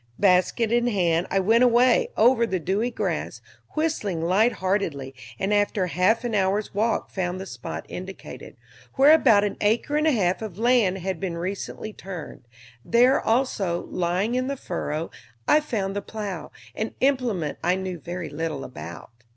[0.17, 3.39] Basket in hand I went away, over the dewy grass,
[3.75, 8.57] whistling light heartedly, and after half an hour's walk found the spot indicated,
[8.95, 12.47] where about an acre and a half of land had been recently turned;
[12.83, 15.11] there also, lying in the furrow,
[15.47, 19.11] I found the plow, an implement I knew very little about.